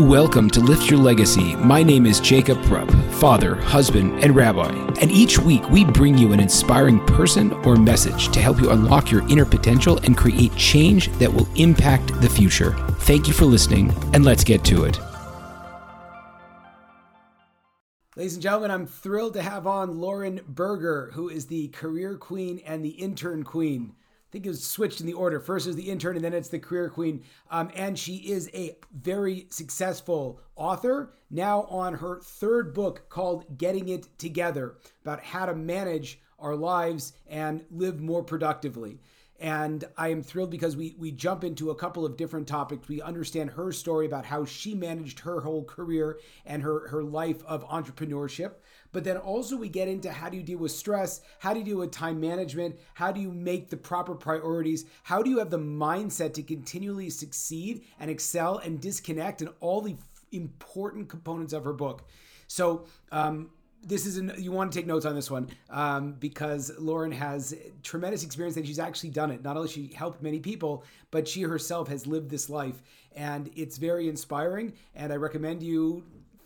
[0.00, 1.54] Welcome to Lift Your Legacy.
[1.54, 4.72] My name is Jacob Rupp, father, husband, and rabbi.
[5.00, 9.12] And each week we bring you an inspiring person or message to help you unlock
[9.12, 12.72] your inner potential and create change that will impact the future.
[13.02, 14.98] Thank you for listening, and let's get to it.
[18.16, 22.60] Ladies and gentlemen, I'm thrilled to have on Lauren Berger, who is the career queen
[22.66, 23.94] and the intern queen
[24.34, 25.38] think it was switched in the order.
[25.38, 27.22] First is the intern, and then it's the career queen.
[27.52, 33.88] Um, and she is a very successful author, now on her third book called Getting
[33.88, 38.98] It Together about how to manage our lives and live more productively.
[39.38, 42.88] And I am thrilled because we we jump into a couple of different topics.
[42.88, 47.44] We understand her story about how she managed her whole career and her her life
[47.44, 48.54] of entrepreneurship.
[48.94, 51.20] But then also we get into how do you deal with stress?
[51.40, 52.78] How do you deal with time management?
[52.94, 54.86] How do you make the proper priorities?
[55.02, 59.82] How do you have the mindset to continually succeed and excel and disconnect and all
[59.82, 59.96] the
[60.34, 62.04] important components of her book.
[62.48, 63.50] So, um,
[63.86, 67.54] this is an, you want to take notes on this one um, because Lauren has
[67.82, 69.42] tremendous experience and she's actually done it.
[69.42, 72.82] Not only she helped many people, but she herself has lived this life,
[73.14, 74.72] and it's very inspiring.
[74.94, 76.02] And I recommend you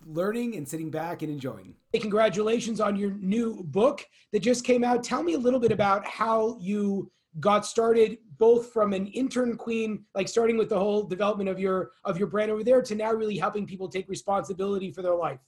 [0.09, 1.75] learning and sitting back and enjoying.
[1.93, 5.03] Hey, congratulations on your new book that just came out.
[5.03, 10.03] Tell me a little bit about how you got started both from an intern queen
[10.15, 13.11] like starting with the whole development of your of your brand over there to now
[13.11, 15.39] really helping people take responsibility for their life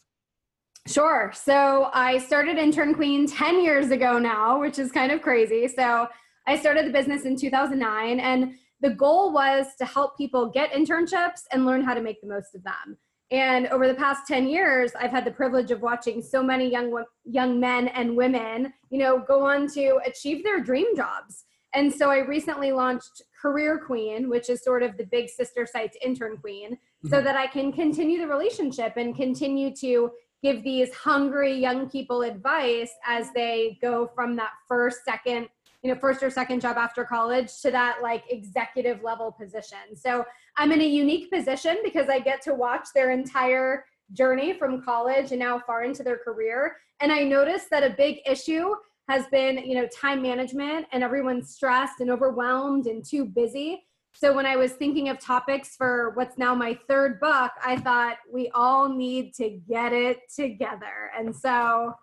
[0.87, 1.31] Sure.
[1.33, 5.67] So I started Intern Queen 10 years ago now, which is kind of crazy.
[5.67, 6.07] So
[6.47, 11.41] I started the business in 2009, and the goal was to help people get internships
[11.51, 12.97] and learn how to make the most of them.
[13.31, 17.03] And over the past 10 years, I've had the privilege of watching so many young
[17.23, 21.45] young men and women, you know, go on to achieve their dream jobs.
[21.73, 25.93] And so I recently launched Career Queen, which is sort of the big sister site
[25.93, 27.09] to Intern Queen, mm-hmm.
[27.09, 30.11] so that I can continue the relationship and continue to
[30.43, 35.47] give these hungry young people advice as they go from that first, second,
[35.81, 39.95] you know, first or second job after college to that like executive level position.
[39.95, 40.25] So
[40.57, 45.31] I'm in a unique position because I get to watch their entire journey from college
[45.31, 46.77] and now far into their career.
[46.99, 48.75] And I noticed that a big issue
[49.09, 53.83] has been, you know, time management and everyone's stressed and overwhelmed and too busy.
[54.13, 58.17] So when I was thinking of topics for what's now my third book, I thought
[58.31, 61.11] we all need to get it together.
[61.17, 61.93] And so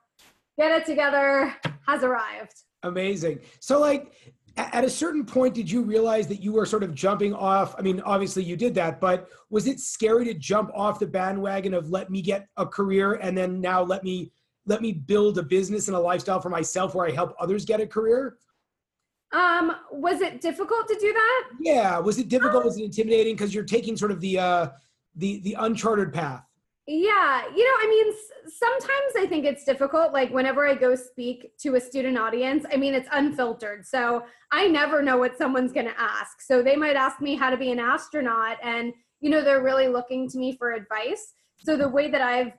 [0.58, 1.54] get it together
[1.86, 2.64] has arrived.
[2.82, 3.40] Amazing.
[3.60, 4.12] So like
[4.56, 7.82] at a certain point did you realize that you were sort of jumping off i
[7.82, 11.90] mean obviously you did that but was it scary to jump off the bandwagon of
[11.90, 14.32] let me get a career and then now let me
[14.66, 17.80] let me build a business and a lifestyle for myself where i help others get
[17.80, 18.36] a career
[19.32, 21.48] um, was it difficult to do that?
[21.60, 21.98] Yeah.
[21.98, 22.64] Was it difficult?
[22.64, 23.34] was it intimidating?
[23.34, 24.68] Because you're taking sort of the uh,
[25.16, 26.47] the the uncharted path.
[26.90, 28.14] Yeah, you know, I mean,
[28.46, 30.14] sometimes I think it's difficult.
[30.14, 33.84] Like whenever I go speak to a student audience, I mean, it's unfiltered.
[33.86, 36.40] So I never know what someone's going to ask.
[36.40, 39.86] So they might ask me how to be an astronaut, and you know, they're really
[39.86, 41.34] looking to me for advice.
[41.58, 42.52] So the way that I've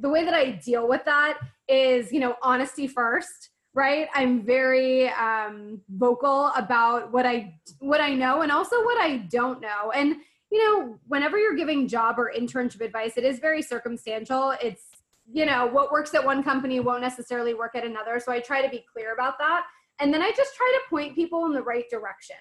[0.00, 5.10] the way that I deal with that is, you know, honesty first right i'm very
[5.10, 10.16] um, vocal about what i what i know and also what i don't know and
[10.50, 14.54] you know whenever you're giving job or internship advice it is very circumstantial.
[14.62, 14.84] It's
[15.32, 18.20] you know what works at one company won't necessarily work at another.
[18.20, 19.66] So i try to be clear about that.
[20.00, 22.36] And then i just try to point people in the right direction.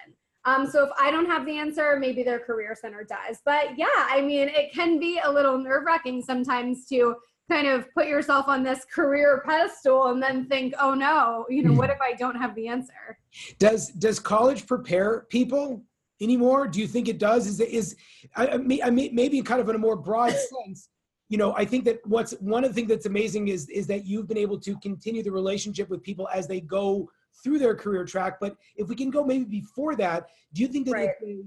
[0.46, 3.40] Um, so if i don't have the answer maybe their career center does.
[3.44, 7.16] But yeah i mean it can be a little nerve wracking sometimes to
[7.50, 11.74] kind of put yourself on this career pedestal and then think oh no you know
[11.74, 13.18] what if i don't have the answer?
[13.60, 15.84] Does does college prepare people
[16.22, 17.96] anymore do you think it does is is
[18.36, 20.32] i, I maybe kind of in a more broad
[20.66, 20.90] sense
[21.30, 24.06] you know i think that what's one of the things that's amazing is is that
[24.06, 27.10] you've been able to continue the relationship with people as they go
[27.44, 30.86] through their career track but if we can go maybe before that do you think
[30.86, 31.10] that right.
[31.22, 31.42] it's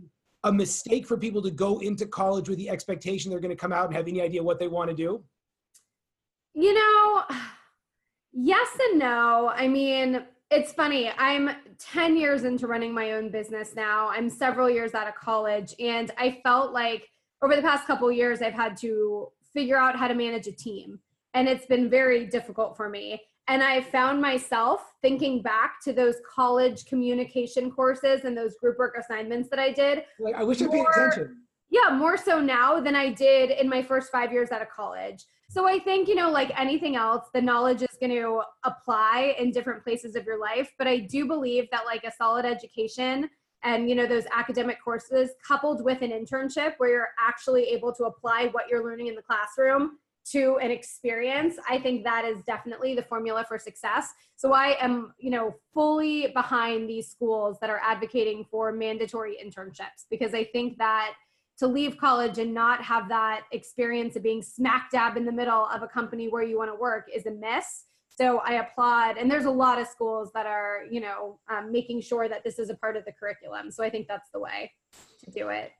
[0.44, 3.56] a, a mistake for people to go into college with the expectation they're going to
[3.56, 5.22] come out and have any idea what they want to do
[6.60, 7.22] you know,
[8.32, 9.52] yes and no.
[9.54, 11.08] I mean, it's funny.
[11.16, 14.08] I'm 10 years into running my own business now.
[14.08, 17.08] I'm several years out of college and I felt like
[17.42, 20.98] over the past couple years I've had to figure out how to manage a team
[21.34, 23.20] and it's been very difficult for me.
[23.46, 28.96] And I found myself thinking back to those college communication courses and those group work
[28.98, 30.04] assignments that I did.
[30.18, 31.42] Like I wish I paid attention.
[31.70, 35.24] Yeah, more so now than I did in my first 5 years out of college.
[35.50, 39.50] So I think, you know, like anything else, the knowledge is going to apply in
[39.50, 40.72] different places of your life.
[40.78, 43.30] But I do believe that like a solid education
[43.64, 48.04] and you know those academic courses coupled with an internship where you're actually able to
[48.04, 52.94] apply what you're learning in the classroom to an experience i think that is definitely
[52.94, 57.80] the formula for success so i am you know fully behind these schools that are
[57.82, 61.14] advocating for mandatory internships because i think that
[61.58, 65.66] to leave college and not have that experience of being smack dab in the middle
[65.66, 69.30] of a company where you want to work is a miss so i applaud and
[69.30, 72.70] there's a lot of schools that are you know um, making sure that this is
[72.70, 74.70] a part of the curriculum so i think that's the way
[75.24, 75.72] to do it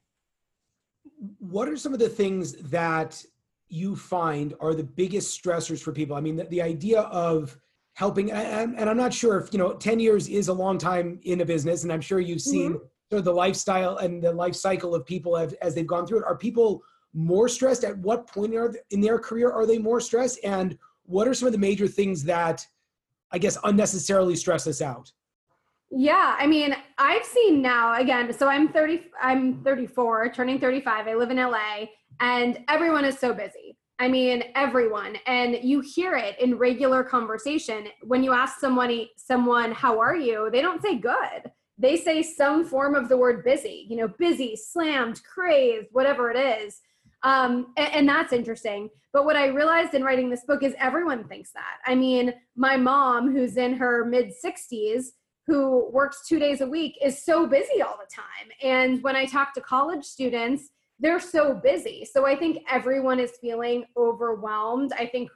[1.38, 3.22] what are some of the things that
[3.68, 6.16] you find are the biggest stressors for people?
[6.16, 7.58] I mean, the, the idea of
[7.94, 11.20] helping, and, and, I'm not sure if, you know, 10 years is a long time
[11.24, 12.84] in a business, and I'm sure you've seen mm-hmm.
[13.10, 16.18] Sort of the lifestyle and the life cycle of people as, as they've gone through
[16.18, 16.24] it.
[16.24, 16.82] Are people
[17.14, 17.84] more stressed?
[17.84, 18.54] At what point
[18.90, 20.38] in their career are they more stressed?
[20.44, 22.66] And what are some of the major things that
[23.32, 25.10] I guess unnecessarily stress us out?
[25.90, 31.08] Yeah, I mean, I've seen now again, so I'm 30 I'm 34, turning 35.
[31.08, 31.86] I live in LA
[32.20, 33.78] and everyone is so busy.
[33.98, 35.16] I mean, everyone.
[35.26, 37.88] And you hear it in regular conversation.
[38.02, 40.50] When you ask somebody someone, how are you?
[40.52, 41.50] They don't say good.
[41.78, 46.36] They say some form of the word busy, you know, busy, slammed, crazed, whatever it
[46.36, 46.80] is.
[47.22, 48.90] Um, and, and that's interesting.
[49.12, 51.78] But what I realized in writing this book is everyone thinks that.
[51.86, 55.06] I mean, my mom, who's in her mid 60s,
[55.46, 58.50] who works two days a week, is so busy all the time.
[58.62, 60.68] And when I talk to college students,
[61.00, 62.04] they're so busy.
[62.04, 64.92] So I think everyone is feeling overwhelmed.
[64.92, 65.30] I think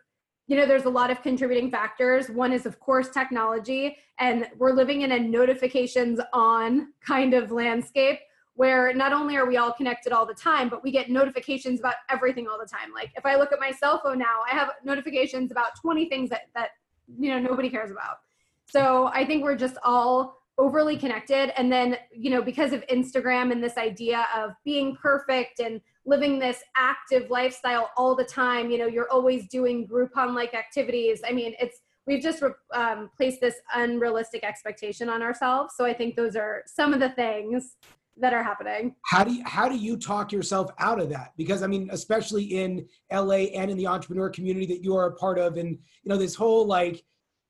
[0.46, 2.28] you know there's a lot of contributing factors.
[2.28, 8.18] One is of course technology and we're living in a notifications on kind of landscape
[8.54, 11.94] where not only are we all connected all the time but we get notifications about
[12.10, 12.92] everything all the time.
[12.92, 16.28] Like if i look at my cell phone now i have notifications about 20 things
[16.30, 16.70] that that
[17.18, 18.16] you know nobody cares about.
[18.66, 21.58] So i think we're just all overly connected.
[21.58, 26.38] And then you know because of instagram and this idea of being perfect and living
[26.38, 31.22] this active lifestyle all the time you know you're always doing groupon like activities.
[31.26, 32.42] I mean it's we've just
[32.74, 35.74] um, placed this unrealistic expectation on ourselves.
[35.76, 37.76] So i think those are some of the things
[38.18, 38.94] that are happening.
[39.06, 41.32] How do you how do you talk yourself out of that?
[41.36, 45.14] Because i mean especially in la and in the entrepreneur community that you are a
[45.14, 47.02] part of and you know this whole like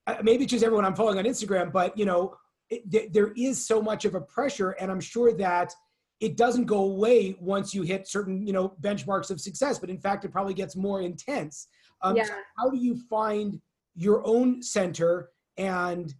[0.06, 2.34] uh, maybe it's just everyone i'm following on instagram but you know
[2.72, 5.72] it, there is so much of a pressure, and I'm sure that
[6.20, 9.78] it doesn't go away once you hit certain you know benchmarks of success.
[9.78, 11.68] But in fact, it probably gets more intense.
[12.02, 12.24] Um, yeah.
[12.24, 13.60] So how do you find
[13.94, 16.14] your own center and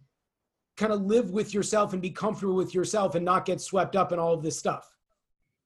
[0.77, 4.11] kind of live with yourself and be comfortable with yourself and not get swept up
[4.11, 4.89] in all of this stuff?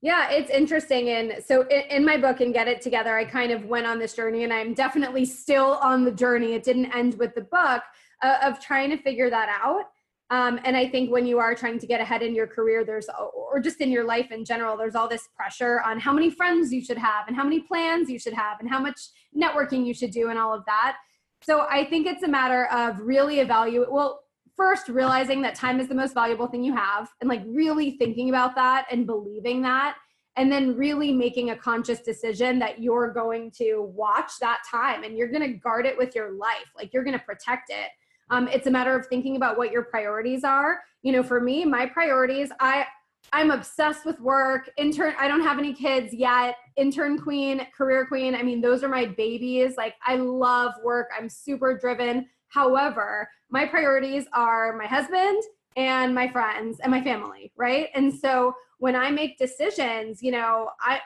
[0.01, 1.09] Yeah, it's interesting.
[1.09, 4.13] And so in, my book and Get It Together, I kind of went on this
[4.13, 6.53] journey and I'm definitely still on the journey.
[6.53, 7.81] It didn't end with the book
[8.21, 9.85] uh, of trying to figure that out.
[10.29, 13.07] Um, and I think when you are trying to get ahead in your career, there's,
[13.33, 16.73] or just in your life in general, there's all this pressure on how many friends
[16.73, 18.99] you should have and how many plans you should have and how much
[19.35, 20.97] networking you should do and all of that.
[21.43, 24.21] So I think it's a matter of really evaluate, well,
[24.57, 28.27] first realizing that time is the most valuable thing you have and like really thinking
[28.27, 29.95] about that and believing that.
[30.35, 35.17] And then really making a conscious decision that you're going to watch that time and
[35.17, 36.67] you're going to guard it with your life.
[36.75, 37.89] Like you're going to protect it
[38.29, 40.81] um, it's a matter of thinking about what your priorities are.
[41.01, 42.85] You know, for me, my priorities, I
[43.33, 44.69] I'm obsessed with work.
[44.77, 46.55] Intern, I don't have any kids yet.
[46.77, 48.35] Intern queen, career queen.
[48.35, 49.75] I mean, those are my babies.
[49.75, 51.09] Like, I love work.
[51.17, 52.27] I'm super driven.
[52.47, 55.43] However, my priorities are my husband
[55.75, 57.89] and my friends and my family, right?
[57.95, 60.99] And so when I make decisions, you know, I,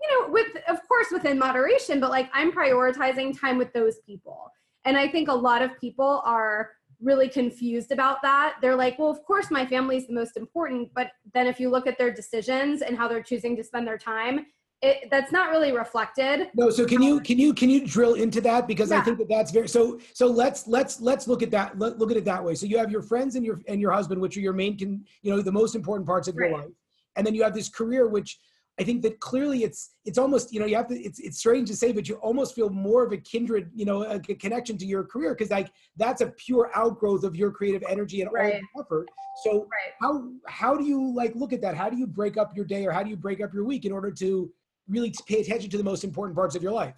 [0.00, 4.52] you know, with, of course, within moderation, but like I'm prioritizing time with those people.
[4.84, 8.56] And I think a lot of people are really confused about that.
[8.60, 10.90] They're like, well, of course, my family is the most important.
[10.94, 13.98] But then if you look at their decisions and how they're choosing to spend their
[13.98, 14.46] time,
[14.82, 16.48] it, that's not really reflected.
[16.54, 16.68] No.
[16.68, 18.98] So can you can you can you drill into that because yeah.
[18.98, 19.98] I think that that's very so.
[20.12, 21.78] So let's let's let's look at that.
[21.78, 22.54] Let, look at it that way.
[22.54, 25.04] So you have your friends and your and your husband, which are your main, can
[25.22, 26.50] you know, the most important parts of right.
[26.50, 26.70] your life,
[27.16, 28.38] and then you have this career, which
[28.78, 31.68] I think that clearly it's it's almost you know you have to it's it's strange
[31.68, 34.76] to say but you almost feel more of a kindred you know a, a connection
[34.78, 38.60] to your career because like that's a pure outgrowth of your creative energy and right.
[38.74, 39.08] all effort.
[39.44, 39.92] So right.
[40.00, 41.76] how how do you like look at that?
[41.76, 43.84] How do you break up your day or how do you break up your week
[43.84, 44.50] in order to
[44.88, 46.96] really pay attention to the most important parts of your life?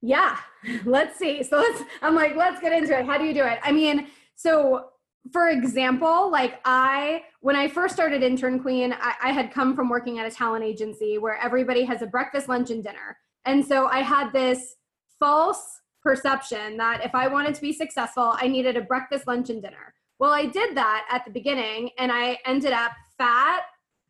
[0.00, 0.38] Yeah,
[0.84, 1.42] let's see.
[1.44, 3.06] So let's I'm like let's get into it.
[3.06, 3.60] How do you do it?
[3.62, 4.90] I mean, so
[5.32, 9.88] for example, like I, when I first started Intern Queen, I, I, had come from
[9.88, 13.16] working at a talent agency where everybody has a breakfast, lunch, and dinner.
[13.44, 14.76] And so I had this
[15.18, 19.60] false perception that if I wanted to be successful, I needed a breakfast, lunch, and
[19.60, 19.94] dinner.
[20.18, 23.62] Well, I did that at the beginning and I ended up fat,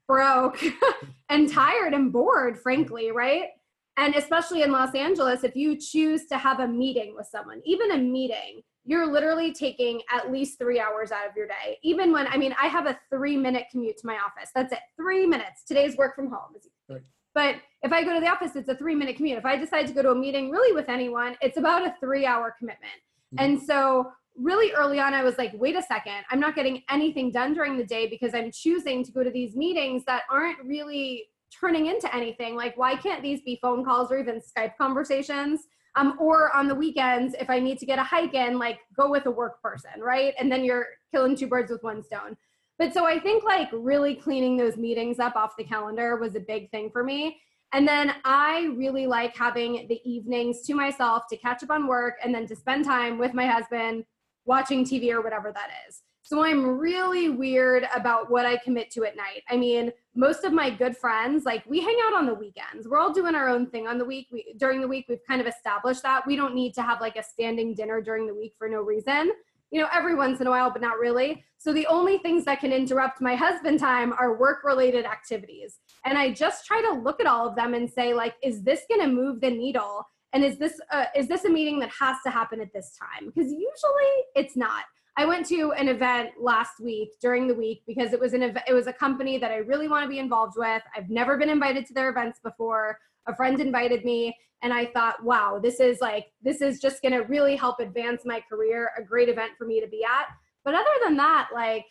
[0.06, 0.62] broke,
[1.28, 3.48] and tired and bored, frankly, right?
[3.96, 7.90] And especially in Los Angeles, if you choose to have a meeting with someone, even
[7.90, 11.78] a meeting, you're literally taking at least three hours out of your day.
[11.82, 14.50] Even when, I mean, I have a three minute commute to my office.
[14.54, 15.62] That's it, three minutes.
[15.64, 16.54] Today's work from home.
[16.88, 17.02] Right.
[17.34, 19.36] But if I go to the office, it's a three minute commute.
[19.36, 22.24] If I decide to go to a meeting really with anyone, it's about a three
[22.24, 22.90] hour commitment.
[23.34, 23.44] Mm-hmm.
[23.44, 27.30] And so, really early on, I was like, wait a second, I'm not getting anything
[27.30, 31.26] done during the day because I'm choosing to go to these meetings that aren't really
[31.60, 32.56] turning into anything.
[32.56, 35.60] Like, why can't these be phone calls or even Skype conversations?
[35.98, 39.10] Um, or on the weekends, if I need to get a hike in, like go
[39.10, 40.32] with a work person, right?
[40.38, 42.36] And then you're killing two birds with one stone.
[42.78, 46.40] But so I think like really cleaning those meetings up off the calendar was a
[46.40, 47.40] big thing for me.
[47.72, 52.14] And then I really like having the evenings to myself to catch up on work
[52.24, 54.04] and then to spend time with my husband
[54.44, 56.02] watching TV or whatever that is.
[56.28, 59.44] So I'm really weird about what I commit to at night.
[59.48, 62.86] I mean, most of my good friends, like we hang out on the weekends.
[62.86, 64.26] We're all doing our own thing on the week.
[64.30, 67.16] We, during the week, we've kind of established that we don't need to have like
[67.16, 69.32] a standing dinner during the week for no reason.
[69.70, 71.42] You know, every once in a while, but not really.
[71.56, 75.78] So the only things that can interrupt my husband time are work related activities.
[76.04, 78.82] And I just try to look at all of them and say like, is this
[78.86, 80.06] going to move the needle?
[80.34, 83.32] And is this uh, is this a meeting that has to happen at this time?
[83.34, 84.84] Because usually it's not.
[85.18, 88.62] I went to an event last week during the week because it was an ev-
[88.68, 90.80] it was a company that I really want to be involved with.
[90.96, 93.00] I've never been invited to their events before.
[93.26, 97.12] A friend invited me and I thought, wow, this is like this is just going
[97.12, 100.28] to really help advance my career, a great event for me to be at.
[100.64, 101.84] But other than that, like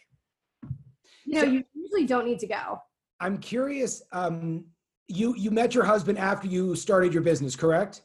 [1.25, 2.81] you know, so, you usually don't need to go.
[3.19, 4.63] I'm curious um
[5.09, 8.03] you you met your husband after you started your business, correct?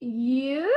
[0.00, 0.70] You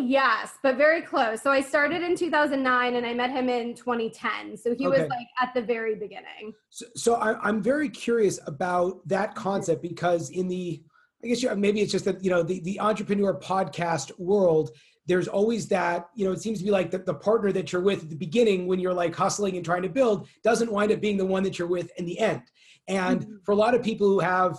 [0.00, 1.42] yes, but very close.
[1.42, 4.56] So I started in 2009 and I met him in 2010.
[4.56, 5.00] So he okay.
[5.00, 6.52] was like at the very beginning.
[6.70, 10.82] So, so I, am very curious about that concept because in the,
[11.24, 14.70] I guess maybe it's just that, you know, the, the entrepreneur podcast world,
[15.06, 17.82] there's always that, you know, it seems to be like the, the partner that you're
[17.82, 21.00] with at the beginning when you're like hustling and trying to build doesn't wind up
[21.00, 22.42] being the one that you're with in the end.
[22.88, 23.36] And mm-hmm.
[23.44, 24.58] for a lot of people who have,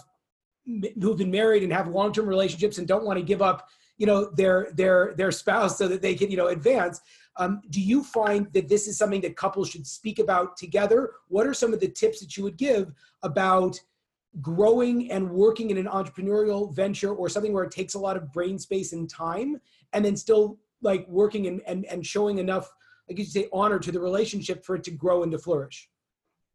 [1.01, 3.67] who've been married and have long-term relationships and don't want to give up
[3.97, 7.01] you know their their their spouse so that they can you know advance.
[7.39, 11.11] Um, do you find that this is something that couples should speak about together?
[11.27, 13.79] What are some of the tips that you would give about
[14.41, 18.31] growing and working in an entrepreneurial venture or something where it takes a lot of
[18.31, 19.59] brain space and time
[19.93, 22.71] and then still like working and and, and showing enough
[23.09, 25.89] like you say honor to the relationship for it to grow and to flourish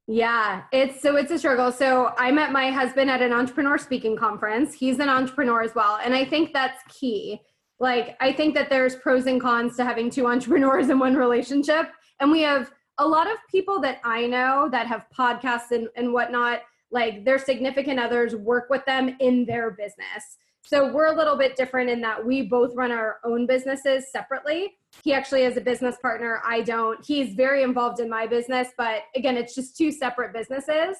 [0.08, 1.70] yeah, it's so it's a struggle.
[1.70, 4.74] So I met my husband at an entrepreneur speaking conference.
[4.74, 5.98] He's an entrepreneur as well.
[6.04, 7.40] And I think that's key.
[7.78, 11.88] Like, I think that there's pros and cons to having two entrepreneurs in one relationship.
[12.20, 16.12] And we have a lot of people that I know that have podcasts and, and
[16.12, 20.38] whatnot, like their significant others work with them in their business.
[20.64, 24.74] So we're a little bit different in that we both run our own businesses separately.
[25.02, 26.40] He actually has a business partner.
[26.46, 27.04] I don't.
[27.04, 30.96] He's very involved in my business, but again, it's just two separate businesses.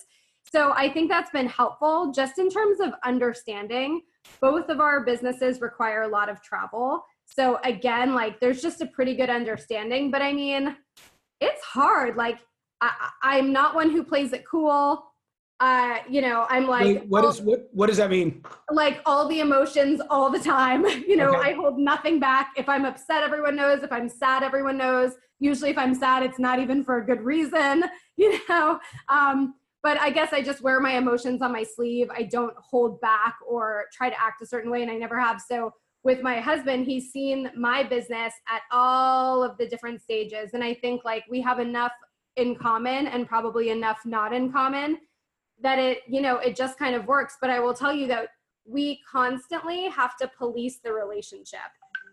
[0.53, 4.03] So I think that's been helpful just in terms of understanding.
[4.41, 7.05] Both of our businesses require a lot of travel.
[7.25, 10.11] So again, like there's just a pretty good understanding.
[10.11, 10.77] But I mean,
[11.41, 12.17] it's hard.
[12.17, 12.41] Like
[12.81, 12.91] I,
[13.23, 15.12] I'm not one who plays it cool
[15.63, 17.69] uh, you know, I'm like, Wait, what all, is what?
[17.71, 18.43] What does that mean?
[18.73, 20.85] Like all the emotions all the time.
[21.13, 21.51] You know, okay.
[21.51, 22.53] I hold nothing back.
[22.57, 23.83] If I'm upset, everyone knows.
[23.83, 25.13] If I'm sad, everyone knows.
[25.41, 27.85] Usually, if I'm sad, it's not even for a good reason.
[28.17, 28.79] You know.
[29.09, 32.09] Um, but I guess I just wear my emotions on my sleeve.
[32.15, 35.41] I don't hold back or try to act a certain way, and I never have.
[35.41, 35.73] So
[36.05, 40.75] with my husband, he's seen my business at all of the different stages, and I
[40.75, 41.93] think like we have enough
[42.37, 44.99] in common and probably enough not in common
[45.63, 47.37] that it you know it just kind of works.
[47.41, 48.29] But i will tell you that
[48.65, 51.61] we constantly have to police the relationship.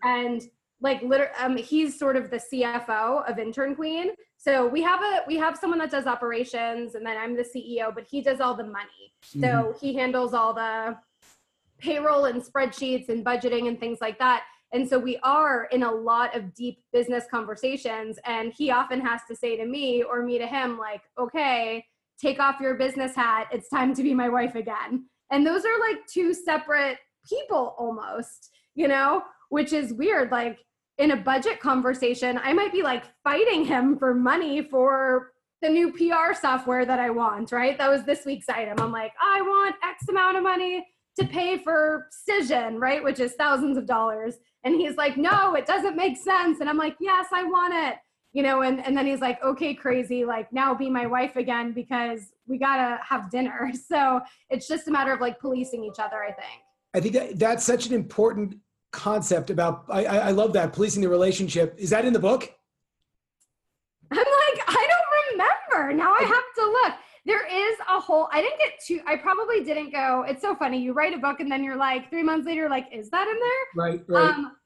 [0.02, 0.42] And
[0.80, 4.10] like literally um, he's sort of the cfo of intern queen.
[4.36, 7.94] So we have a we have someone that does operations and then i'm the ceo
[7.94, 9.12] but he does all the money.
[9.36, 9.42] Mm-hmm.
[9.42, 10.96] so he handles all the
[11.78, 14.44] payroll and spreadsheets and budgeting and things like that.
[14.72, 18.18] And so we are in a lot of deep business conversations.
[18.24, 21.84] And he often has to say to me or me to him like okay
[22.20, 23.48] take off your business hat.
[23.52, 25.06] It's time to be my wife again.
[25.30, 26.98] And those are like two separate
[27.28, 30.30] people almost, you know, which is weird.
[30.30, 30.58] Like
[30.98, 35.92] in a budget conversation, I might be like fighting him for money for the new
[35.92, 37.76] PR software that I want, right?
[37.76, 38.78] That was this week's item.
[38.80, 40.86] I'm like, I want X amount of money
[41.18, 43.02] to pay for Cision, right?
[43.04, 44.36] Which is thousands of dollars.
[44.64, 46.60] And he's like, no, it doesn't make sense.
[46.60, 47.96] And I'm like, yes, I want it.
[48.32, 51.72] You know, and, and then he's like, okay, crazy, like now be my wife again
[51.72, 53.72] because we gotta have dinner.
[53.90, 54.20] So
[54.50, 56.62] it's just a matter of like policing each other, I think.
[56.94, 58.56] I think that, that's such an important
[58.92, 61.74] concept about, I, I love that, policing the relationship.
[61.76, 62.52] Is that in the book?
[64.12, 65.40] I'm like, I don't
[65.72, 65.94] remember.
[65.94, 66.94] Now I have to look.
[67.26, 70.24] There is a whole, I didn't get to, I probably didn't go.
[70.28, 70.80] It's so funny.
[70.80, 73.38] You write a book and then you're like, three months later, like, is that in
[73.38, 73.84] there?
[73.84, 74.30] Right, right.
[74.30, 74.56] Um,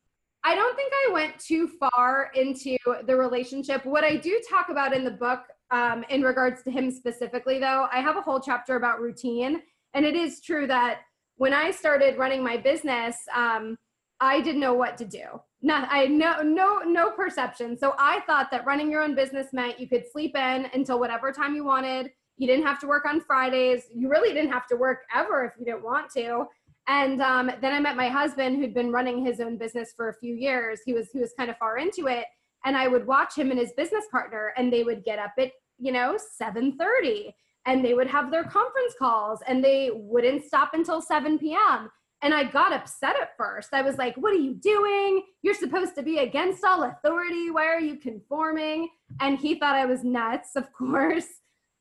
[0.45, 3.85] I don't think I went too far into the relationship.
[3.87, 7.89] What I do talk about in the book, um, in regards to him specifically, though,
[7.91, 9.63] I have a whole chapter about routine.
[9.95, 11.01] And it is true that
[11.37, 13.79] when I started running my business, um,
[14.21, 15.25] I didn't know what to do.
[15.63, 17.77] Not, I no no no perception.
[17.77, 21.33] So I thought that running your own business meant you could sleep in until whatever
[21.33, 22.11] time you wanted.
[22.37, 23.85] You didn't have to work on Fridays.
[23.95, 26.45] You really didn't have to work ever if you didn't want to.
[26.87, 30.15] And um, then I met my husband, who'd been running his own business for a
[30.15, 30.81] few years.
[30.85, 32.27] He was he was kind of far into it,
[32.65, 35.53] and I would watch him and his business partner, and they would get up at
[35.79, 37.35] you know seven thirty,
[37.67, 41.89] and they would have their conference calls, and they wouldn't stop until seven p.m.
[42.23, 43.71] And I got upset at first.
[43.73, 45.23] I was like, "What are you doing?
[45.43, 47.51] You're supposed to be against all authority.
[47.51, 48.89] Why are you conforming?"
[49.21, 51.29] And he thought I was nuts, of course.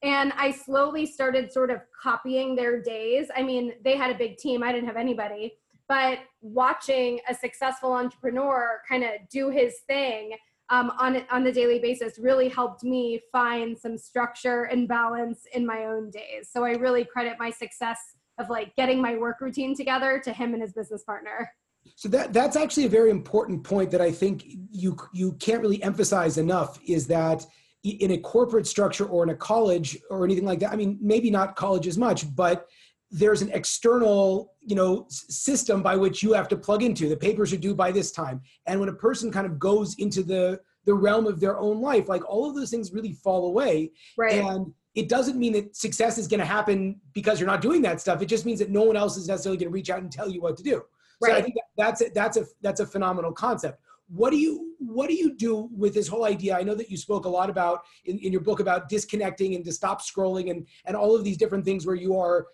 [0.03, 3.27] And I slowly started sort of copying their days.
[3.35, 5.53] I mean, they had a big team, I didn't have anybody,
[5.87, 10.33] but watching a successful entrepreneur kind of do his thing
[10.69, 15.65] um, on, on the daily basis really helped me find some structure and balance in
[15.65, 16.49] my own days.
[16.51, 17.99] So I really credit my success
[18.39, 21.49] of like getting my work routine together to him and his business partner.
[21.95, 25.83] So that that's actually a very important point that I think you you can't really
[25.83, 27.45] emphasize enough is that
[27.83, 31.29] in a corporate structure or in a college or anything like that i mean maybe
[31.29, 32.67] not college as much but
[33.13, 37.07] there's an external you know system by which you have to plug into.
[37.07, 38.41] The papers are due by this time.
[38.65, 42.09] And when a person kind of goes into the the realm of their own life
[42.09, 43.91] like all of those things really fall away.
[44.17, 44.33] Right.
[44.33, 48.01] And it doesn't mean that success is going to happen because you're not doing that
[48.01, 48.21] stuff.
[48.21, 50.29] It just means that no one else is necessarily going to reach out and tell
[50.29, 50.83] you what to do.
[51.21, 51.31] Right.
[51.31, 53.79] so i think that that's a, that's a that's a phenomenal concept.
[54.07, 56.97] What do you what do you do with this whole idea i know that you
[56.97, 60.67] spoke a lot about in, in your book about disconnecting and to stop scrolling and
[60.85, 62.47] and all of these different things where you are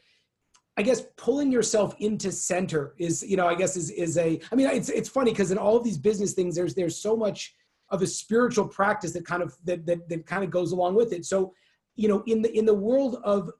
[0.80, 4.40] I guess pulling yourself into center is, you know, I guess is is a.
[4.50, 7.18] I mean, it's it's funny because in all of these business things, there's there's so
[7.18, 7.54] much
[7.90, 11.12] of a spiritual practice that kind of that that, that kind of goes along with
[11.12, 11.26] it.
[11.26, 11.54] So,
[11.98, 13.52] you know, in the in the world of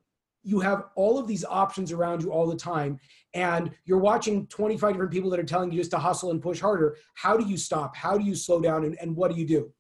[0.44, 3.00] you have all of these options around you all the time
[3.34, 6.60] and you're watching 25 different people that are telling you just to hustle and push
[6.60, 6.98] harder.
[7.16, 7.96] How do you stop?
[7.96, 9.72] How do you slow down and, and what do you do?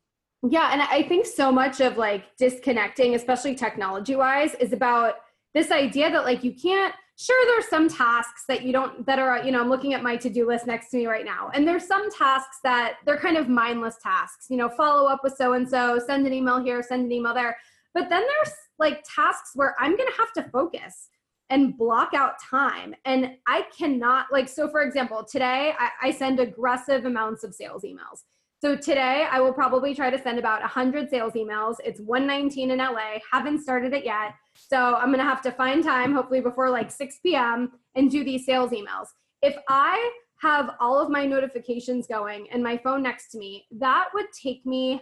[0.47, 5.15] Yeah and i think so much of like disconnecting especially technology wise is about
[5.53, 9.43] this idea that like you can't sure there's some tasks that you don't that are
[9.43, 11.85] you know i'm looking at my to-do list next to me right now and there's
[11.85, 15.67] some tasks that they're kind of mindless tasks you know follow up with so and
[15.67, 17.57] so send an email here send an email there
[17.93, 21.09] but then there's like tasks where I'm going to have to focus
[21.49, 22.95] and block out time.
[23.05, 27.83] And I cannot, like, so for example, today I, I, send aggressive amounts of sales
[27.83, 28.21] emails.
[28.61, 31.77] So today I will probably try to send about 100 sales emails.
[31.83, 34.33] It's 119 in LA, haven't started it yet.
[34.53, 38.23] So I'm going to have to find time, hopefully before like 6 p.m., and do
[38.23, 39.07] these sales emails.
[39.41, 40.11] If I
[40.41, 44.65] have all of my notifications going and my phone next to me, that would take
[44.65, 45.01] me,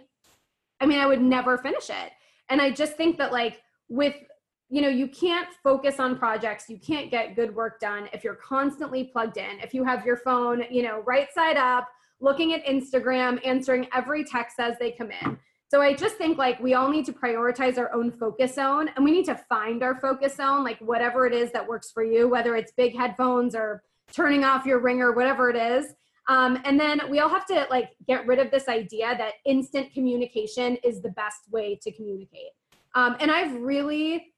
[0.80, 2.12] I mean, I would never finish it.
[2.48, 4.14] And I just think that, like, with
[4.70, 6.68] you know you can't focus on projects.
[6.68, 9.60] You can't get good work done if you're constantly plugged in.
[9.60, 11.88] If you have your phone you know right side up
[12.20, 15.38] looking at instagram answering every text as they come in.
[15.68, 19.04] So i just think like we all need to prioritize our own focus zone and
[19.04, 22.28] we need to find our focus zone like whatever it is that works for you
[22.28, 25.94] whether it's big headphones or turning off your ringer whatever it is.
[26.28, 29.94] Um, and then we all have to like get rid of this idea that instant
[29.94, 32.50] communication is the best way to communicate
[32.94, 34.32] um, and I've really,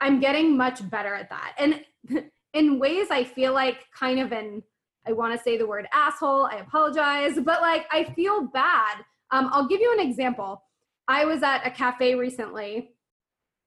[0.00, 1.54] I'm getting much better at that.
[1.58, 1.84] And
[2.54, 4.62] in ways I feel like kind of an,
[5.06, 8.98] I want to say the word asshole, I apologize, but like I feel bad.
[9.30, 10.62] Um, I'll give you an example.
[11.08, 12.90] I was at a cafe recently,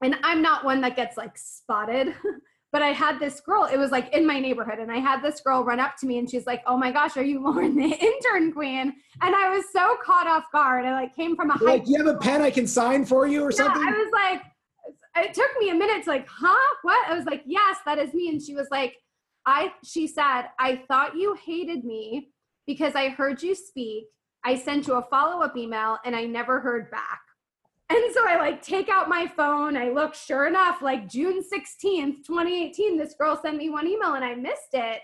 [0.04, 2.14] and I'm not one that gets like spotted.
[2.72, 5.42] but I had this girl, it was like in my neighborhood, and I had this
[5.42, 7.84] girl run up to me and she's like, Oh my gosh, are you Lauren the
[8.02, 8.94] intern queen?
[9.22, 10.86] And I was so caught off guard.
[10.86, 13.28] I like came from a like, do you have a pen I can sign for
[13.28, 13.82] you or yeah, something?
[13.82, 14.44] I was like,
[15.26, 16.76] it took me a minute to like, huh?
[16.84, 17.10] What?
[17.10, 18.30] I was like, yes, that is me.
[18.30, 18.96] And she was like,
[19.46, 22.30] I she said, I thought you hated me
[22.68, 24.06] because I heard you speak.
[24.46, 27.20] I sent you a follow-up email and I never heard back.
[27.92, 29.76] And so I like take out my phone.
[29.76, 34.24] I look, sure enough, like June 16th, 2018, this girl sent me one email and
[34.24, 35.02] I missed it.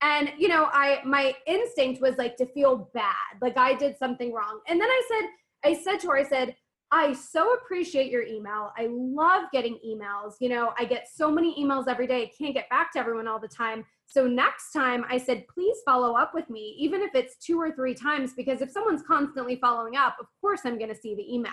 [0.00, 4.32] And you know, I my instinct was like to feel bad, like I did something
[4.32, 4.60] wrong.
[4.68, 5.28] And then I said,
[5.70, 6.54] I said to her, I said,
[6.90, 8.72] I so appreciate your email.
[8.78, 10.34] I love getting emails.
[10.40, 12.22] You know, I get so many emails every day.
[12.22, 13.84] I can't get back to everyone all the time.
[14.06, 17.72] So next time I said, please follow up with me, even if it's two or
[17.72, 21.34] three times, because if someone's constantly following up, of course I'm going to see the
[21.34, 21.52] email.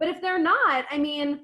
[0.00, 1.40] But if they're not, I mean,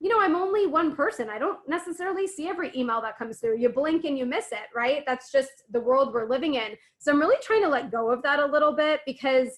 [0.00, 1.28] you know, I'm only one person.
[1.28, 3.58] I don't necessarily see every email that comes through.
[3.58, 5.02] You blink and you miss it, right?
[5.06, 6.76] That's just the world we're living in.
[6.98, 9.48] So I'm really trying to let go of that a little bit because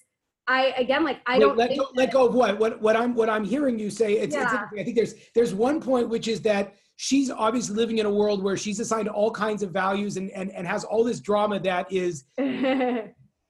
[0.47, 3.13] I again like I Wait, don't let, go, let go of what what what I'm
[3.13, 4.13] what I'm hearing you say.
[4.13, 4.43] It's, yeah.
[4.45, 8.11] it's I think there's there's one point which is that she's obviously living in a
[8.11, 11.59] world where she's assigned all kinds of values and and, and has all this drama
[11.59, 12.23] that is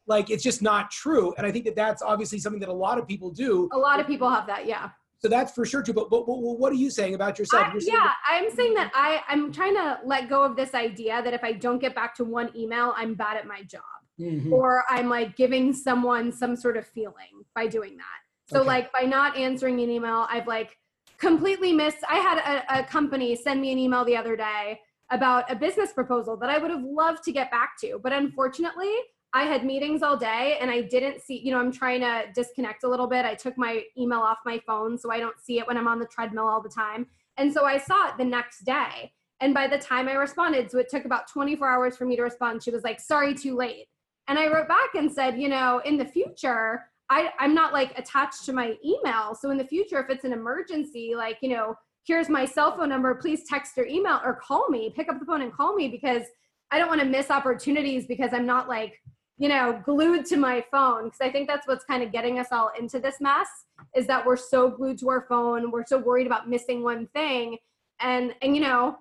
[0.09, 1.33] like it's just not true.
[1.37, 3.69] And I think that that's obviously something that a lot of people do.
[3.71, 4.89] A lot of people have that, yeah.
[5.21, 5.93] So that's for sure too.
[5.93, 7.67] But, but, but what are you saying about yourself?
[7.67, 11.21] I, yeah, that- I'm saying that I I'm trying to let go of this idea
[11.21, 13.83] that if I don't get back to one email, I'm bad at my job
[14.19, 14.51] mm-hmm.
[14.51, 18.51] or I'm like giving someone some sort of feeling by doing that.
[18.51, 18.67] So okay.
[18.67, 20.75] like by not answering an email, I've like
[21.17, 21.99] completely missed.
[22.09, 24.79] I had a, a company send me an email the other day
[25.11, 28.93] about a business proposal that I would have loved to get back to, but unfortunately,
[29.33, 32.83] I had meetings all day and I didn't see, you know, I'm trying to disconnect
[32.83, 33.25] a little bit.
[33.25, 35.99] I took my email off my phone so I don't see it when I'm on
[35.99, 37.05] the treadmill all the time.
[37.37, 39.13] And so I saw it the next day.
[39.39, 42.23] And by the time I responded, so it took about 24 hours for me to
[42.23, 43.85] respond, she was like, sorry, too late.
[44.27, 47.97] And I wrote back and said, you know, in the future, I, I'm not like
[47.97, 49.35] attached to my email.
[49.39, 52.89] So in the future, if it's an emergency, like, you know, here's my cell phone
[52.89, 55.87] number, please text or email or call me, pick up the phone and call me
[55.87, 56.23] because
[56.71, 58.99] I don't want to miss opportunities because I'm not like,
[59.39, 61.05] you know, glued to my phone.
[61.05, 63.47] Because I think that's what's kind of getting us all into this mess
[63.95, 65.71] is that we're so glued to our phone.
[65.71, 67.57] We're so worried about missing one thing.
[68.01, 68.97] And, and, you know,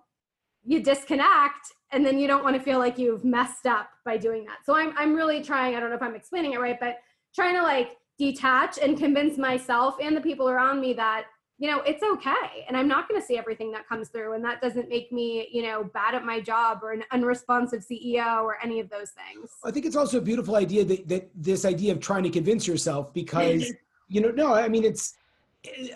[0.64, 4.44] you disconnect and then you don't want to feel like you've messed up by doing
[4.44, 4.58] that.
[4.64, 6.96] So I'm I'm really trying, I don't know if I'm explaining it right, but
[7.34, 11.26] trying to like detach and convince myself and the people around me that
[11.58, 14.44] you know it's okay and i'm not going to see everything that comes through and
[14.44, 18.56] that doesn't make me you know bad at my job or an unresponsive ceo or
[18.62, 21.92] any of those things i think it's also a beautiful idea that, that this idea
[21.92, 23.72] of trying to convince yourself because
[24.08, 25.14] you know no i mean it's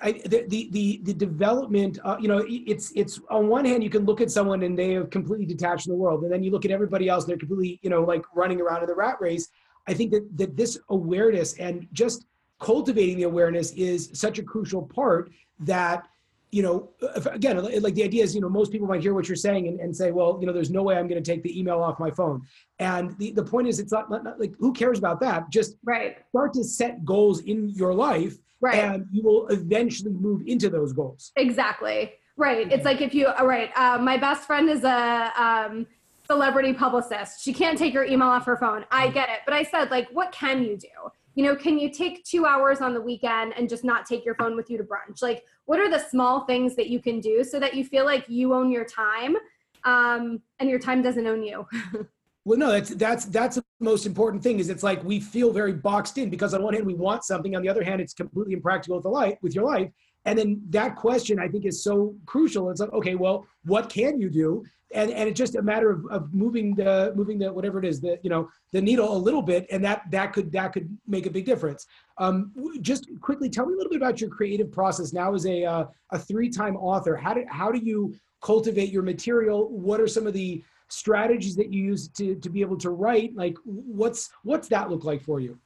[0.02, 3.90] I, the, the, the the development, uh, you know, it's it's on one hand you
[3.90, 6.50] can look at someone and they have completely detached from the world, and then you
[6.50, 9.18] look at everybody else and they're completely, you know, like running around in the rat
[9.20, 9.48] race.
[9.86, 12.26] I think that that this awareness and just
[12.62, 15.30] cultivating the awareness is such a crucial part
[15.62, 16.06] that
[16.50, 16.90] you know
[17.26, 19.80] again like the idea is you know most people might hear what you're saying and,
[19.80, 21.98] and say well you know there's no way i'm going to take the email off
[21.98, 22.42] my phone
[22.78, 25.76] and the, the point is it's not, not, not like who cares about that just
[25.82, 28.76] right start to set goals in your life right.
[28.76, 31.32] and you will eventually move into those goals.
[31.36, 32.14] Exactly.
[32.38, 32.72] Right.
[32.72, 33.70] It's like if you, uh, right.
[33.76, 35.86] Uh, my best friend is a um,
[36.26, 37.42] celebrity publicist.
[37.42, 38.86] She can't take her email off her phone.
[38.90, 39.40] I get it.
[39.44, 40.88] But I said, like, what can you do?
[41.34, 44.34] You know, can you take two hours on the weekend and just not take your
[44.34, 45.22] phone with you to brunch?
[45.22, 48.24] Like, what are the small things that you can do so that you feel like
[48.28, 49.36] you own your time
[49.84, 51.66] um, and your time doesn't own you?
[52.44, 54.58] Well, no, that's that's that's the most important thing.
[54.58, 57.54] Is it's like we feel very boxed in because on one hand we want something,
[57.54, 59.90] on the other hand it's completely impractical with the life with your life.
[60.24, 62.70] And then that question I think is so crucial.
[62.70, 64.64] It's like, okay, well, what can you do?
[64.94, 68.00] And and it's just a matter of, of moving the moving the whatever it is
[68.00, 71.26] the you know the needle a little bit, and that that could that could make
[71.26, 71.86] a big difference.
[72.18, 75.64] Um, just quickly tell me a little bit about your creative process now as a
[75.64, 77.16] uh, a three time author.
[77.16, 79.68] How do how do you cultivate your material?
[79.70, 83.34] What are some of the strategies that you use to to be able to write
[83.34, 85.58] like what's what's that look like for you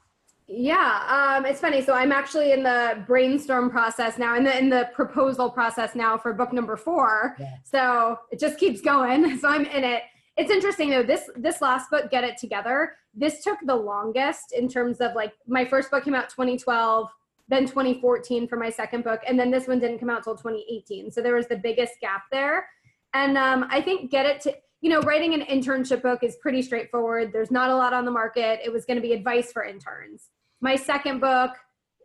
[0.48, 4.68] yeah um, it's funny so i'm actually in the brainstorm process now in the in
[4.68, 7.54] the proposal process now for book number four yeah.
[7.64, 10.02] so it just keeps going so i'm in it
[10.36, 14.68] it's interesting though this this last book get it together this took the longest in
[14.68, 17.08] terms of like my first book came out 2012
[17.48, 21.10] then 2014 for my second book and then this one didn't come out till 2018
[21.10, 22.68] so there was the biggest gap there
[23.14, 26.62] and um, i think get it to you know, writing an internship book is pretty
[26.62, 27.32] straightforward.
[27.32, 28.60] There's not a lot on the market.
[28.64, 30.30] It was going to be advice for interns.
[30.60, 31.52] My second book,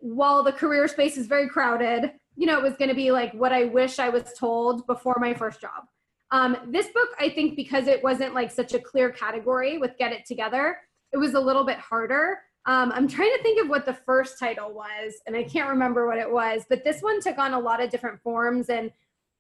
[0.02, 3.34] while the career space is very crowded, you know, it was going to be like
[3.34, 5.86] what I wish I was told before my first job.
[6.32, 10.14] Um, this book, I think, because it wasn't like such a clear category with Get
[10.14, 10.78] It Together,
[11.12, 12.40] it was a little bit harder.
[12.66, 16.08] Um, I'm trying to think of what the first title was, and I can't remember
[16.08, 18.92] what it was, but this one took on a lot of different forms, and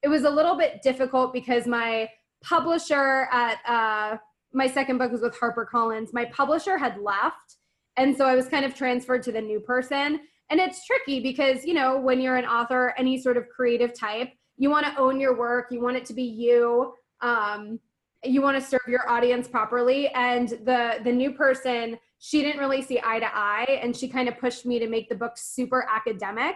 [0.04, 2.10] it was a little bit difficult because my
[2.43, 4.17] publisher at uh,
[4.54, 6.10] my second book was with HarperCollins.
[6.13, 7.58] My publisher had left,
[7.98, 10.22] and so I was kind of transferred to the new person.
[10.50, 14.30] And it's tricky because you know when you're an author, any sort of creative type,
[14.58, 15.68] you want to own your work.
[15.72, 16.94] You want it to be you.
[17.22, 17.80] Um,
[18.24, 20.10] you want to serve your audience properly.
[20.10, 24.30] And the the new person, she didn't really see eye to eye and she kind
[24.30, 26.56] of pushed me to make the book super academic.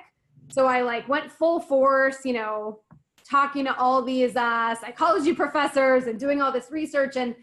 [0.50, 2.82] So I like went full force, you know,
[3.28, 7.18] talking to all these uh, psychology professors and doing all this research.
[7.18, 7.36] And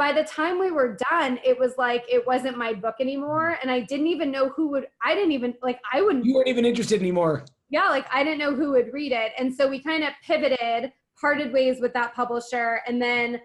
[0.00, 3.58] by the time we were done, it was like it wasn't my book anymore.
[3.60, 6.24] And I didn't even know who would, I didn't even, like, I wouldn't.
[6.24, 7.44] You weren't even interested anymore.
[7.68, 9.32] Yeah, like I didn't know who would read it.
[9.38, 12.80] And so we kind of pivoted, parted ways with that publisher.
[12.86, 13.42] And then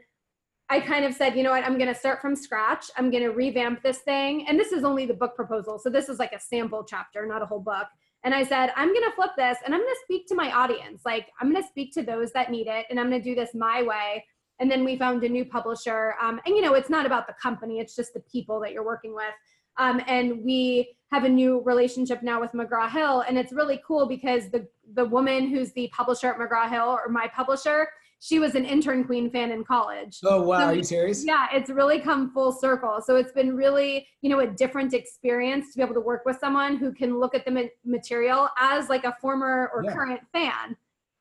[0.70, 2.86] I kind of said, you know what, I'm going to start from scratch.
[2.96, 4.48] I'm going to revamp this thing.
[4.48, 5.78] And this is only the book proposal.
[5.78, 7.88] So this is like a sample chapter, not a whole book.
[8.24, 10.54] And I said, I'm going to flip this and I'm going to speak to my
[10.54, 11.02] audience.
[11.06, 13.36] Like, I'm going to speak to those that need it and I'm going to do
[13.36, 14.24] this my way.
[14.60, 16.16] And then we found a new publisher.
[16.22, 18.86] Um, and, you know, it's not about the company, it's just the people that you're
[18.86, 19.34] working with.
[19.78, 23.24] Um, and we have a new relationship now with McGraw Hill.
[23.28, 27.10] And it's really cool because the, the woman who's the publisher at McGraw Hill or
[27.10, 27.88] my publisher,
[28.20, 30.20] she was an intern queen fan in college.
[30.24, 31.26] Oh wow, so, are you serious?
[31.26, 33.02] Yeah, it's really come full circle.
[33.06, 36.40] So it's been really, you know, a different experience to be able to work with
[36.40, 39.94] someone who can look at the material as like a former or yeah.
[39.94, 40.76] current fan.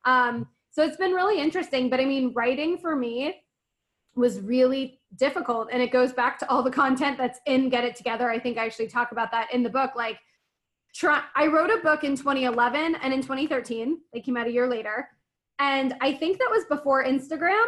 [0.04, 1.88] Um, so it's been really interesting.
[1.88, 3.42] But I mean, writing for me
[4.16, 7.96] was really difficult, and it goes back to all the content that's in Get It
[7.96, 8.28] Together.
[8.28, 9.92] I think I actually talk about that in the book.
[9.96, 10.18] Like,
[10.94, 13.98] try, I wrote a book in 2011 and in 2013.
[14.12, 15.08] They came out a year later
[15.58, 17.64] and I think that was before Instagram.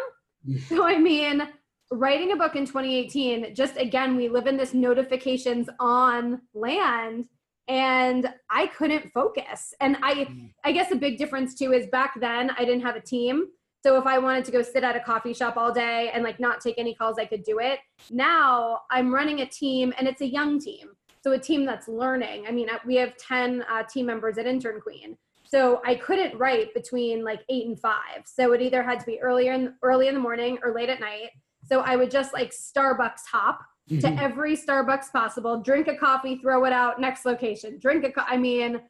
[0.49, 0.61] Mm.
[0.69, 1.49] so, I mean,
[1.90, 7.27] writing a book in 2018, just again, we live in this notifications on land
[7.68, 9.74] and I couldn't focus.
[9.81, 10.50] And I mm.
[10.64, 13.46] I guess a big difference too is back then I didn't have a team.
[13.83, 16.40] So if I wanted to go sit at a coffee shop all day and like
[16.40, 17.79] not take any calls, I could do it.
[18.11, 20.88] Now I'm running a team and it's a young team.
[21.22, 22.46] So a team that's learning.
[22.48, 25.16] I mean, we have 10 uh, team members at Intern Queen.
[25.44, 28.24] So I couldn't write between like eight and five.
[28.24, 30.98] So it either had to be earlier in early in the morning or late at
[30.98, 31.31] night.
[31.64, 34.01] So I would just like Starbucks hop mm-hmm.
[34.01, 38.12] to every Starbucks possible, drink a coffee, throw it out, next location, drink a.
[38.12, 38.81] Co- I mean,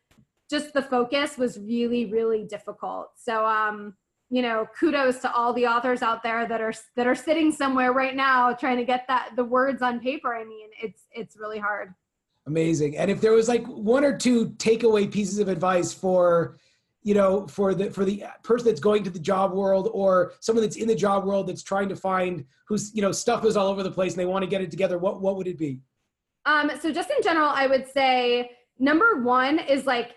[0.50, 3.10] just the focus was really, really difficult.
[3.16, 3.94] So, um,
[4.30, 7.92] you know, kudos to all the authors out there that are that are sitting somewhere
[7.92, 10.34] right now trying to get that the words on paper.
[10.34, 11.94] I mean, it's it's really hard.
[12.46, 12.96] Amazing.
[12.96, 16.58] And if there was like one or two takeaway pieces of advice for,
[17.06, 20.64] you know, for the for the person that's going to the job world or someone
[20.64, 23.68] that's in the job world that's trying to find who's, you know, stuff is all
[23.68, 25.80] over the place and they want to get it together, what what would it be?
[26.46, 30.16] Um, so just in general, I would say number one is like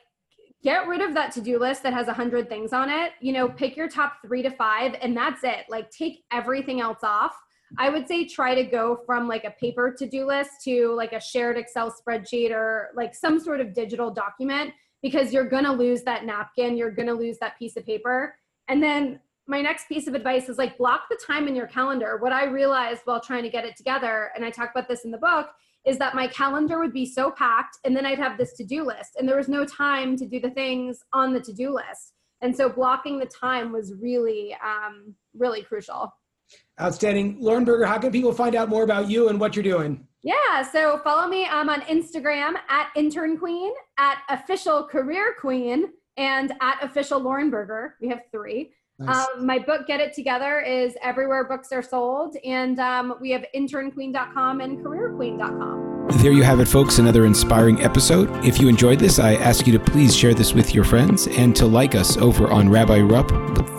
[0.64, 3.12] get rid of that to-do list that has a hundred things on it.
[3.22, 5.66] You know, pick your top three to five and that's it.
[5.70, 7.36] Like take everything else off
[7.78, 11.14] I would say try to go from like a paper to do list to like
[11.14, 15.72] a shared Excel spreadsheet or like some sort of digital document because you're going to
[15.72, 18.36] lose that napkin, you're going to lose that piece of paper.
[18.68, 22.18] And then my next piece of advice is like block the time in your calendar.
[22.18, 25.12] What I realized while trying to get it together, and I talk about this in
[25.12, 25.48] the book,
[25.86, 28.86] is that my calendar would be so packed and then I'd have this to do
[28.86, 32.14] list, and there was no time to do the things on the to do list.
[32.42, 36.14] And so blocking the time was really, um, really crucial.
[36.82, 37.38] Outstanding.
[37.40, 40.08] Lauren Berger, how can people find out more about you and what you're doing?
[40.24, 46.54] Yeah, so follow me I'm on Instagram at intern queen, at official career queen, and
[46.62, 47.96] at official Lauren Berger.
[48.02, 48.74] We have three.
[49.00, 49.28] Nice.
[49.34, 53.46] Um, my book, Get It Together, is everywhere books are sold, and um, we have
[53.56, 55.90] internqueen.com and careerqueen.com.
[56.18, 56.98] There you have it, folks.
[56.98, 58.30] Another inspiring episode.
[58.44, 61.56] If you enjoyed this, I ask you to please share this with your friends and
[61.56, 63.30] to like us over on Rabbi Rupp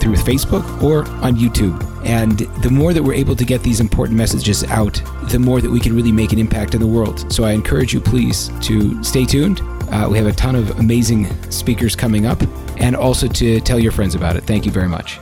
[0.01, 1.85] through Facebook or on YouTube.
[2.07, 5.71] And the more that we're able to get these important messages out, the more that
[5.71, 7.31] we can really make an impact in the world.
[7.31, 9.61] So I encourage you, please, to stay tuned.
[9.91, 12.41] Uh, we have a ton of amazing speakers coming up
[12.79, 14.45] and also to tell your friends about it.
[14.45, 15.19] Thank you very much.